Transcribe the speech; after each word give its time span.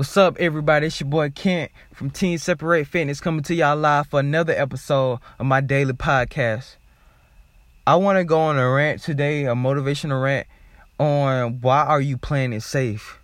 What's 0.00 0.16
up, 0.16 0.38
everybody? 0.38 0.86
It's 0.86 0.98
your 0.98 1.10
boy 1.10 1.28
Kent 1.28 1.70
from 1.92 2.08
Team 2.08 2.38
Separate 2.38 2.86
Fitness 2.86 3.20
coming 3.20 3.42
to 3.42 3.54
y'all 3.54 3.76
live 3.76 4.06
for 4.06 4.18
another 4.18 4.54
episode 4.54 5.18
of 5.38 5.44
my 5.44 5.60
daily 5.60 5.92
podcast. 5.92 6.76
I 7.86 7.96
want 7.96 8.16
to 8.16 8.24
go 8.24 8.40
on 8.40 8.58
a 8.58 8.66
rant 8.70 9.02
today, 9.02 9.44
a 9.44 9.52
motivational 9.52 10.22
rant 10.22 10.46
on 10.98 11.60
why 11.60 11.84
are 11.84 12.00
you 12.00 12.16
playing 12.16 12.54
it 12.54 12.62
safe? 12.62 13.18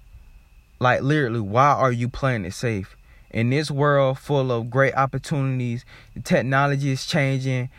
Like 0.79 1.01
literally, 1.01 1.41
why 1.41 1.73
are 1.73 1.93
you 1.93 2.11
playing 2.11 2.45
it 2.45 2.53
safe? 2.53 2.95
In 3.31 3.49
this 3.49 3.71
world 3.71 4.19
full 4.19 4.53
of 4.53 4.69
great 4.69 4.95
opportunities, 4.97 5.87
the 6.13 6.21
technology 6.21 6.91
is 6.91 7.07
changing, 7.07 7.71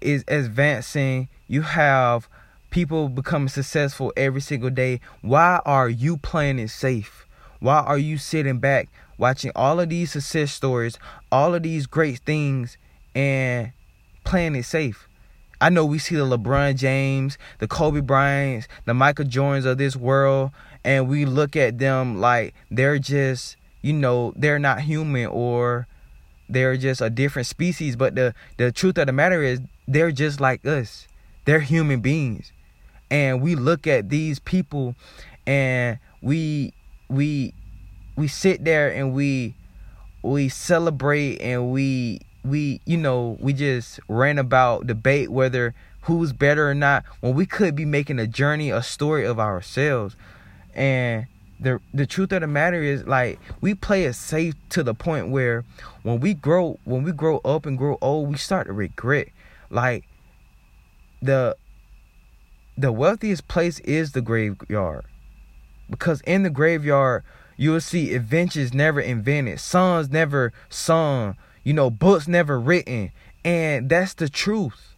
is 0.00 0.24
advancing. 0.28 1.28
You 1.46 1.60
have 1.60 2.26
people 2.70 3.10
becoming 3.10 3.48
successful 3.48 4.14
every 4.16 4.40
single 4.40 4.70
day. 4.70 5.02
Why 5.20 5.60
are 5.66 5.90
you 5.90 6.16
playing 6.16 6.58
it 6.58 6.70
safe? 6.70 7.26
Why 7.60 7.80
are 7.80 7.98
you 7.98 8.18
sitting 8.18 8.58
back 8.58 8.88
watching 9.18 9.52
all 9.54 9.80
of 9.80 9.90
these 9.90 10.12
success 10.12 10.52
stories, 10.52 10.98
all 11.30 11.54
of 11.54 11.62
these 11.62 11.86
great 11.86 12.20
things, 12.20 12.76
and 13.14 13.72
playing 14.24 14.56
it 14.56 14.64
safe? 14.64 15.06
I 15.60 15.68
know 15.68 15.84
we 15.84 15.98
see 15.98 16.16
the 16.16 16.24
LeBron 16.24 16.76
James, 16.76 17.36
the 17.58 17.68
Kobe 17.68 18.00
Bryants, 18.00 18.66
the 18.86 18.94
Michael 18.94 19.26
Jordans 19.26 19.66
of 19.66 19.76
this 19.76 19.94
world, 19.94 20.52
and 20.84 21.06
we 21.06 21.26
look 21.26 21.54
at 21.54 21.78
them 21.78 22.18
like 22.18 22.54
they're 22.70 22.98
just, 22.98 23.56
you 23.82 23.92
know, 23.92 24.32
they're 24.36 24.58
not 24.58 24.80
human 24.80 25.26
or 25.26 25.86
they're 26.48 26.78
just 26.78 27.02
a 27.02 27.10
different 27.10 27.46
species. 27.46 27.94
But 27.94 28.14
the, 28.14 28.34
the 28.56 28.72
truth 28.72 28.96
of 28.96 29.06
the 29.06 29.12
matter 29.12 29.42
is, 29.42 29.60
they're 29.86 30.12
just 30.12 30.40
like 30.40 30.64
us. 30.64 31.06
They're 31.44 31.60
human 31.60 32.00
beings. 32.00 32.52
And 33.10 33.42
we 33.42 33.54
look 33.54 33.86
at 33.86 34.08
these 34.08 34.38
people 34.38 34.94
and 35.46 35.98
we 36.22 36.72
we 37.10 37.52
we 38.16 38.28
sit 38.28 38.64
there 38.64 38.88
and 38.88 39.12
we 39.12 39.54
we 40.22 40.48
celebrate 40.48 41.40
and 41.40 41.70
we 41.70 42.20
we 42.44 42.80
you 42.86 42.96
know 42.96 43.36
we 43.40 43.52
just 43.52 44.00
rant 44.08 44.38
about 44.38 44.86
debate 44.86 45.30
whether 45.30 45.74
who's 46.02 46.32
better 46.32 46.68
or 46.68 46.74
not 46.74 47.04
when 47.20 47.34
we 47.34 47.44
could 47.44 47.74
be 47.74 47.84
making 47.84 48.18
a 48.18 48.26
journey 48.26 48.70
a 48.70 48.82
story 48.82 49.26
of 49.26 49.38
ourselves. 49.38 50.16
And 50.74 51.26
the 51.58 51.80
the 51.92 52.06
truth 52.06 52.32
of 52.32 52.40
the 52.40 52.46
matter 52.46 52.82
is 52.82 53.06
like 53.06 53.38
we 53.60 53.74
play 53.74 54.04
it 54.04 54.14
safe 54.14 54.54
to 54.70 54.82
the 54.82 54.94
point 54.94 55.28
where 55.28 55.64
when 56.02 56.20
we 56.20 56.32
grow 56.32 56.78
when 56.84 57.02
we 57.02 57.12
grow 57.12 57.38
up 57.38 57.66
and 57.66 57.76
grow 57.76 57.98
old 58.00 58.28
we 58.28 58.36
start 58.36 58.66
to 58.68 58.72
regret. 58.72 59.28
Like 59.68 60.04
the 61.20 61.56
the 62.78 62.92
wealthiest 62.92 63.46
place 63.48 63.78
is 63.80 64.12
the 64.12 64.22
graveyard 64.22 65.04
because 65.90 66.20
in 66.22 66.42
the 66.42 66.50
graveyard, 66.50 67.24
you'll 67.56 67.80
see 67.80 68.14
adventures 68.14 68.72
never 68.72 69.00
invented, 69.00 69.60
songs 69.60 70.08
never 70.10 70.52
sung, 70.68 71.36
you 71.64 71.74
know, 71.74 71.90
books 71.90 72.26
never 72.28 72.58
written. 72.58 73.12
And 73.44 73.88
that's 73.88 74.14
the 74.14 74.28
truth. 74.28 74.94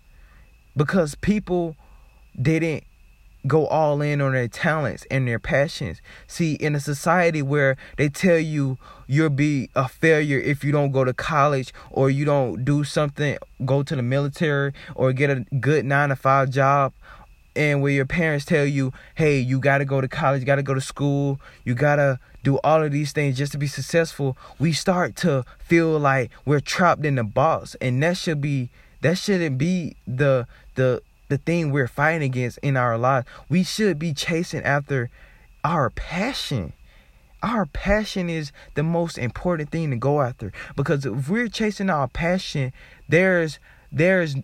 Because 0.76 1.14
people 1.16 1.76
didn't 2.40 2.84
go 3.46 3.66
all 3.66 4.00
in 4.00 4.20
on 4.20 4.32
their 4.32 4.48
talents 4.48 5.04
and 5.10 5.26
their 5.26 5.38
passions. 5.38 6.00
See, 6.26 6.54
in 6.54 6.74
a 6.74 6.80
society 6.80 7.42
where 7.42 7.76
they 7.96 8.08
tell 8.08 8.38
you 8.38 8.78
you'll 9.06 9.30
be 9.30 9.68
a 9.74 9.88
failure 9.88 10.38
if 10.38 10.62
you 10.62 10.72
don't 10.72 10.92
go 10.92 11.04
to 11.04 11.12
college 11.12 11.74
or 11.90 12.08
you 12.08 12.24
don't 12.24 12.64
do 12.64 12.84
something, 12.84 13.36
go 13.64 13.82
to 13.82 13.96
the 13.96 14.02
military 14.02 14.72
or 14.94 15.12
get 15.12 15.30
a 15.30 15.44
good 15.58 15.84
nine 15.84 16.10
to 16.10 16.16
five 16.16 16.50
job 16.50 16.92
and 17.54 17.82
where 17.82 17.92
your 17.92 18.06
parents 18.06 18.44
tell 18.44 18.64
you, 18.64 18.92
hey, 19.14 19.38
you 19.38 19.58
got 19.58 19.78
to 19.78 19.84
go 19.84 20.00
to 20.00 20.08
college, 20.08 20.40
you 20.40 20.46
got 20.46 20.56
to 20.56 20.62
go 20.62 20.74
to 20.74 20.80
school, 20.80 21.40
you 21.64 21.74
got 21.74 21.96
to 21.96 22.18
do 22.42 22.58
all 22.64 22.82
of 22.82 22.92
these 22.92 23.12
things 23.12 23.36
just 23.36 23.52
to 23.52 23.58
be 23.58 23.66
successful, 23.66 24.36
we 24.58 24.72
start 24.72 25.16
to 25.16 25.44
feel 25.58 25.98
like 25.98 26.30
we're 26.44 26.60
trapped 26.60 27.04
in 27.04 27.14
the 27.16 27.24
box. 27.24 27.76
And 27.80 28.02
that 28.02 28.16
should 28.16 28.40
be, 28.40 28.70
that 29.00 29.18
shouldn't 29.18 29.58
be 29.58 29.96
the, 30.06 30.46
the, 30.74 31.02
the 31.28 31.38
thing 31.38 31.70
we're 31.70 31.88
fighting 31.88 32.22
against 32.22 32.58
in 32.58 32.76
our 32.76 32.98
lives. 32.98 33.26
We 33.48 33.62
should 33.62 33.98
be 33.98 34.12
chasing 34.12 34.62
after 34.62 35.10
our 35.64 35.90
passion. 35.90 36.72
Our 37.42 37.66
passion 37.66 38.28
is 38.28 38.52
the 38.74 38.82
most 38.82 39.18
important 39.18 39.70
thing 39.70 39.90
to 39.90 39.96
go 39.96 40.20
after 40.20 40.52
because 40.76 41.04
if 41.04 41.28
we're 41.28 41.48
chasing 41.48 41.90
our 41.90 42.06
passion, 42.06 42.72
there's 43.08 43.58
there's 43.90 44.36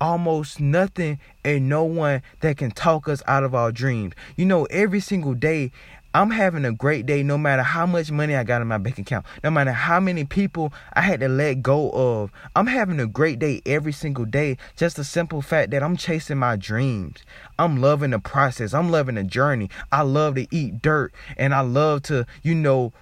almost 0.00 0.60
nothing 0.60 1.18
and 1.44 1.68
no 1.68 1.84
one 1.84 2.22
that 2.40 2.56
can 2.56 2.70
talk 2.70 3.08
us 3.08 3.22
out 3.26 3.44
of 3.44 3.54
our 3.54 3.72
dreams. 3.72 4.14
You 4.36 4.46
know, 4.46 4.64
every 4.66 5.00
single 5.00 5.34
day, 5.34 5.72
I'm 6.14 6.30
having 6.30 6.64
a 6.64 6.72
great 6.72 7.04
day 7.04 7.22
no 7.22 7.36
matter 7.36 7.62
how 7.62 7.84
much 7.84 8.10
money 8.10 8.34
I 8.34 8.42
got 8.42 8.62
in 8.62 8.68
my 8.68 8.78
bank 8.78 8.98
account, 8.98 9.26
no 9.44 9.50
matter 9.50 9.72
how 9.72 10.00
many 10.00 10.24
people 10.24 10.72
I 10.94 11.02
had 11.02 11.20
to 11.20 11.28
let 11.28 11.62
go 11.62 11.90
of. 11.90 12.32
I'm 12.56 12.66
having 12.66 12.98
a 12.98 13.06
great 13.06 13.38
day 13.38 13.60
every 13.66 13.92
single 13.92 14.24
day. 14.24 14.56
Just 14.74 14.96
the 14.96 15.04
simple 15.04 15.42
fact 15.42 15.70
that 15.72 15.82
I'm 15.82 15.96
chasing 15.96 16.38
my 16.38 16.56
dreams. 16.56 17.18
I'm 17.58 17.80
loving 17.80 18.10
the 18.10 18.18
process. 18.18 18.72
I'm 18.72 18.90
loving 18.90 19.16
the 19.16 19.22
journey. 19.22 19.68
I 19.92 20.02
love 20.02 20.36
to 20.36 20.46
eat 20.50 20.80
dirt 20.80 21.12
and 21.36 21.54
I 21.54 21.60
love 21.60 22.02
to, 22.04 22.26
you 22.42 22.54
know, 22.54 22.92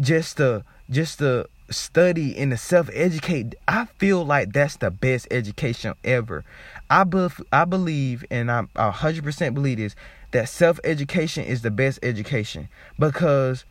just 0.00 0.38
to 0.38 0.64
just 0.90 1.18
to 1.18 1.48
study 1.70 2.36
and 2.36 2.50
to 2.50 2.56
self 2.56 2.90
educate, 2.92 3.54
I 3.66 3.86
feel 3.98 4.24
like 4.24 4.52
that's 4.52 4.76
the 4.76 4.90
best 4.90 5.28
education 5.30 5.94
ever. 6.04 6.44
I 6.90 7.04
be, 7.04 7.40
I 7.52 7.64
believe, 7.64 8.24
and 8.30 8.50
I 8.50 8.62
100% 8.76 9.54
believe 9.54 9.78
this, 9.78 9.96
that 10.32 10.48
self 10.48 10.78
education 10.84 11.44
is 11.44 11.62
the 11.62 11.70
best 11.70 11.98
education 12.02 12.68
because 12.98 13.64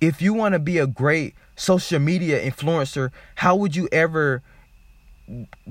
if 0.00 0.20
you 0.20 0.34
want 0.34 0.54
to 0.54 0.58
be 0.58 0.78
a 0.78 0.86
great 0.86 1.34
social 1.56 1.98
media 1.98 2.42
influencer, 2.44 3.10
how 3.36 3.54
would 3.56 3.76
you 3.76 3.88
ever 3.92 4.42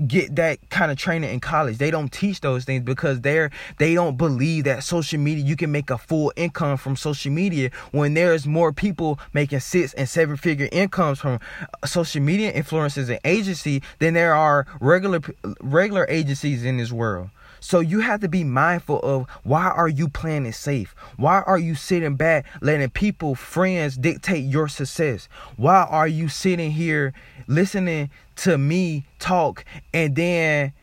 get 0.06 0.34
that 0.36 0.58
kind 0.70 0.90
of 0.90 0.98
training 0.98 1.32
in 1.32 1.40
college. 1.40 1.78
They 1.78 1.90
don't 1.90 2.12
teach 2.12 2.40
those 2.40 2.64
things 2.64 2.82
because 2.82 3.20
they're 3.20 3.50
they 3.78 3.94
don't 3.94 4.16
believe 4.16 4.64
that 4.64 4.82
social 4.82 5.20
media 5.20 5.44
you 5.44 5.56
can 5.56 5.70
make 5.70 5.90
a 5.90 5.98
full 5.98 6.32
income 6.36 6.76
from 6.76 6.96
social 6.96 7.32
media 7.32 7.70
when 7.92 8.14
there's 8.14 8.46
more 8.46 8.72
people 8.72 9.18
making 9.32 9.60
six 9.60 9.94
and 9.94 10.08
seven 10.08 10.36
figure 10.36 10.68
incomes 10.72 11.20
from 11.20 11.38
social 11.84 12.22
media 12.22 12.52
influencers 12.52 13.08
and 13.08 13.20
agency 13.24 13.82
than 14.00 14.14
there 14.14 14.34
are 14.34 14.66
regular 14.80 15.20
regular 15.60 16.06
agencies 16.08 16.64
in 16.64 16.76
this 16.76 16.92
world. 16.92 17.30
So 17.64 17.80
you 17.80 18.00
have 18.00 18.20
to 18.20 18.28
be 18.28 18.44
mindful 18.44 19.00
of 19.00 19.26
why 19.42 19.70
are 19.70 19.88
you 19.88 20.06
playing 20.10 20.44
it 20.44 20.52
safe? 20.52 20.94
Why 21.16 21.40
are 21.40 21.58
you 21.58 21.74
sitting 21.74 22.14
back 22.14 22.44
letting 22.60 22.90
people, 22.90 23.34
friends 23.34 23.96
dictate 23.96 24.44
your 24.44 24.68
success? 24.68 25.30
Why 25.56 25.84
are 25.84 26.06
you 26.06 26.28
sitting 26.28 26.72
here 26.72 27.14
listening 27.46 28.10
to 28.36 28.58
me 28.58 29.06
talk 29.18 29.64
and 29.94 30.14
then 30.14 30.74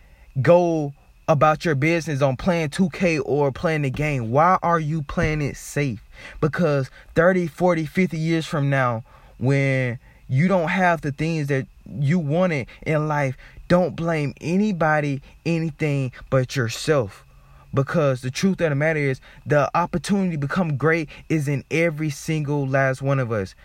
go 0.42 0.96
about 1.28 1.66
your 1.66 1.76
business 1.76 2.24
on 2.24 2.36
playing 2.36 2.70
2K 2.70 3.22
or 3.26 3.52
playing 3.52 3.84
the 3.84 3.92
game? 3.92 4.32
Why 4.32 4.58
are 4.64 4.80
you 4.80 5.04
playing 5.04 5.44
it 5.44 5.58
safe? 5.58 6.04
Because 6.40 6.90
30, 7.14 7.46
40, 7.46 7.86
50 7.86 8.18
years 8.18 8.48
from 8.48 8.72
now, 8.72 9.04
when 9.38 10.00
you 10.28 10.48
don't 10.48 10.70
have 10.70 11.02
the 11.02 11.12
things 11.12 11.46
that 11.50 11.68
you 11.86 12.18
wanted 12.18 12.66
in 12.88 13.08
life, 13.08 13.38
don't 13.72 13.96
blame 13.96 14.34
anybody, 14.42 15.22
anything 15.46 16.12
but 16.30 16.58
yourself. 16.58 17.26
Because 17.74 18.20
the 18.20 18.30
truth 18.30 18.60
of 18.60 18.70
the 18.70 18.76
matter 18.76 19.00
is, 19.00 19.22
the 19.46 19.72
opportunity 19.74 20.32
to 20.32 20.38
become 20.38 20.76
great 20.76 21.08
is 21.30 21.48
in 21.48 21.64
every 21.72 22.10
single 22.10 22.68
last 22.68 23.02
one 23.02 23.18
of 23.18 23.32
us. 23.32 23.56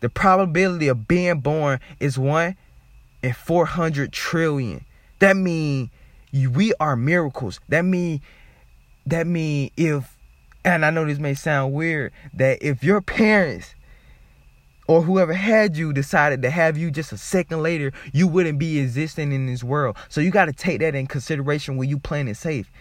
The 0.00 0.08
probability 0.08 0.88
of 0.88 1.06
being 1.06 1.38
born 1.38 1.78
is 2.00 2.18
one 2.18 2.56
in 3.22 3.34
400 3.34 4.12
trillion. 4.12 4.84
That 5.20 5.36
mean 5.36 5.90
we 6.32 6.74
are 6.80 6.96
miracles. 6.96 7.60
That 7.68 7.82
mean 7.82 8.20
that 9.06 9.28
mean 9.28 9.70
if 9.76 10.16
and 10.64 10.84
I 10.84 10.90
know 10.90 11.04
this 11.04 11.20
may 11.20 11.34
sound 11.34 11.72
weird 11.72 12.12
that 12.34 12.58
if 12.62 12.82
your 12.82 13.00
parents 13.00 13.76
or 14.88 15.02
whoever 15.02 15.34
had 15.34 15.76
you 15.76 15.92
decided 15.92 16.42
to 16.42 16.50
have 16.50 16.76
you 16.76 16.90
just 16.90 17.12
a 17.12 17.18
second 17.18 17.62
later, 17.62 17.92
you 18.12 18.26
wouldn't 18.26 18.58
be 18.58 18.78
existing 18.78 19.32
in 19.32 19.46
this 19.46 19.62
world. 19.62 19.96
So 20.08 20.20
you 20.20 20.30
got 20.30 20.46
to 20.46 20.52
take 20.52 20.80
that 20.80 20.94
in 20.94 21.06
consideration 21.06 21.76
when 21.76 21.88
you 21.88 21.98
playing 21.98 22.26
it 22.26 22.36
safe. 22.36 22.72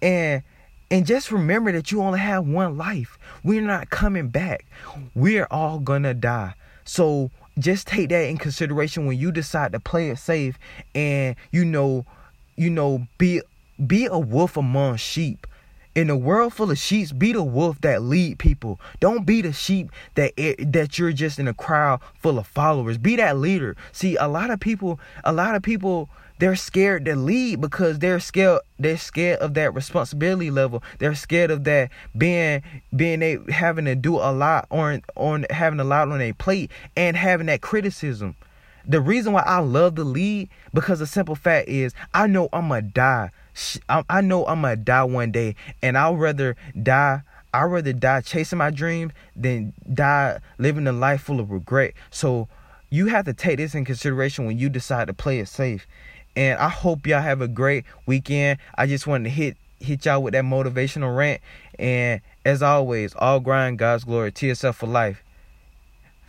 And 0.00 0.42
and 0.90 1.06
just 1.06 1.32
remember 1.32 1.72
that 1.72 1.90
you 1.90 2.02
only 2.02 2.20
have 2.20 2.46
one 2.46 2.76
life. 2.76 3.18
We're 3.42 3.62
not 3.62 3.88
coming 3.90 4.28
back. 4.28 4.66
We're 5.14 5.48
all 5.50 5.78
gonna 5.78 6.12
die. 6.12 6.54
So 6.84 7.30
just 7.58 7.86
take 7.86 8.10
that 8.10 8.28
in 8.28 8.36
consideration 8.36 9.06
when 9.06 9.18
you 9.18 9.32
decide 9.32 9.72
to 9.72 9.80
play 9.80 10.10
it 10.10 10.18
safe 10.18 10.58
and 10.94 11.34
you 11.50 11.64
know, 11.64 12.04
you 12.56 12.68
know, 12.68 13.06
be 13.16 13.40
be 13.86 14.04
a 14.06 14.18
wolf 14.18 14.58
among 14.58 14.96
sheep. 14.96 15.46
In 15.94 16.10
a 16.10 16.16
world 16.16 16.52
full 16.52 16.72
of 16.72 16.78
sheep, 16.78 17.10
be 17.16 17.32
the 17.32 17.42
wolf 17.42 17.80
that 17.82 18.02
lead 18.02 18.40
people. 18.40 18.80
Don't 18.98 19.24
be 19.24 19.42
the 19.42 19.52
sheep 19.52 19.90
that 20.16 20.32
it, 20.36 20.72
that 20.72 20.98
you're 20.98 21.12
just 21.12 21.38
in 21.38 21.46
a 21.46 21.54
crowd 21.54 22.00
full 22.18 22.38
of 22.38 22.48
followers. 22.48 22.98
Be 22.98 23.14
that 23.16 23.38
leader. 23.38 23.76
See, 23.92 24.16
a 24.16 24.26
lot 24.26 24.50
of 24.50 24.58
people, 24.58 24.98
a 25.22 25.32
lot 25.32 25.54
of 25.54 25.62
people 25.62 26.08
they're 26.38 26.56
scared 26.56 27.04
to 27.04 27.14
lead 27.14 27.60
because 27.60 28.00
they're 28.00 28.20
scared 28.20 28.60
they're 28.78 28.96
scared 28.96 29.38
of 29.38 29.54
that 29.54 29.72
responsibility 29.72 30.50
level 30.50 30.82
they're 30.98 31.14
scared 31.14 31.50
of 31.50 31.64
that 31.64 31.90
being 32.16 32.62
being 32.94 33.22
a 33.22 33.38
having 33.52 33.84
to 33.84 33.94
do 33.94 34.16
a 34.16 34.32
lot 34.32 34.66
on 34.70 35.00
on 35.16 35.46
having 35.50 35.78
a 35.78 35.84
lot 35.84 36.10
on 36.10 36.20
a 36.20 36.32
plate 36.32 36.70
and 36.96 37.16
having 37.16 37.46
that 37.46 37.60
criticism 37.60 38.34
the 38.86 39.00
reason 39.00 39.32
why 39.32 39.42
i 39.46 39.58
love 39.58 39.94
the 39.94 40.04
lead 40.04 40.48
because 40.72 40.98
the 40.98 41.06
simple 41.06 41.36
fact 41.36 41.68
is 41.68 41.94
i 42.12 42.26
know 42.26 42.48
i'm 42.52 42.68
gonna 42.68 42.82
die 42.82 43.30
i 43.88 44.20
know 44.20 44.46
i'm 44.46 44.62
gonna 44.62 44.76
die 44.76 45.04
one 45.04 45.30
day 45.30 45.54
and 45.82 45.96
i'd 45.96 46.18
rather 46.18 46.56
die 46.82 47.22
i'd 47.52 47.64
rather 47.64 47.92
die 47.92 48.20
chasing 48.20 48.58
my 48.58 48.70
dreams 48.70 49.12
than 49.36 49.72
die 49.92 50.38
living 50.58 50.86
a 50.86 50.92
life 50.92 51.22
full 51.22 51.40
of 51.40 51.50
regret 51.50 51.92
so 52.10 52.48
you 52.90 53.06
have 53.06 53.24
to 53.24 53.32
take 53.32 53.56
this 53.56 53.74
in 53.74 53.84
consideration 53.84 54.46
when 54.46 54.58
you 54.58 54.68
decide 54.68 55.06
to 55.06 55.14
play 55.14 55.38
it 55.38 55.48
safe 55.48 55.86
and 56.36 56.58
I 56.58 56.68
hope 56.68 57.06
y'all 57.06 57.22
have 57.22 57.40
a 57.40 57.48
great 57.48 57.84
weekend. 58.06 58.58
I 58.76 58.86
just 58.86 59.06
wanted 59.06 59.24
to 59.24 59.30
hit 59.30 59.56
hit 59.80 60.04
y'all 60.06 60.22
with 60.22 60.32
that 60.32 60.44
motivational 60.44 61.16
rant. 61.16 61.40
And 61.78 62.20
as 62.44 62.62
always, 62.62 63.14
all 63.16 63.40
grind, 63.40 63.78
God's 63.78 64.04
glory, 64.04 64.32
TSF 64.32 64.74
for 64.74 64.86
life. 64.86 65.22